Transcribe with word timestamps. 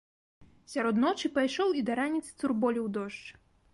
Сярод 0.73 0.95
ночы 1.03 1.31
пайшоў 1.37 1.69
і 1.81 1.85
да 1.91 1.99
раніцы 2.01 2.31
цурболіў 2.39 2.89
дождж. 2.97 3.23